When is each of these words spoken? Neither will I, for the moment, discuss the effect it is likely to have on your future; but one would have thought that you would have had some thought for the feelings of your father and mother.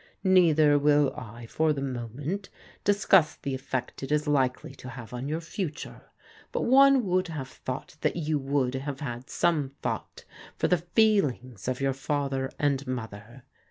Neither 0.23 0.79
will 0.79 1.13
I, 1.15 1.45
for 1.45 1.73
the 1.73 1.81
moment, 1.83 2.49
discuss 2.83 3.35
the 3.35 3.53
effect 3.53 4.01
it 4.01 4.11
is 4.11 4.25
likely 4.27 4.73
to 4.73 4.89
have 4.89 5.13
on 5.13 5.29
your 5.29 5.41
future; 5.41 6.09
but 6.51 6.61
one 6.63 7.05
would 7.05 7.27
have 7.27 7.47
thought 7.47 7.97
that 8.01 8.15
you 8.15 8.39
would 8.39 8.73
have 8.73 9.01
had 9.01 9.29
some 9.29 9.73
thought 9.83 10.25
for 10.57 10.67
the 10.67 10.77
feelings 10.77 11.67
of 11.67 11.79
your 11.81 11.93
father 11.93 12.49
and 12.57 12.87
mother. 12.87 13.43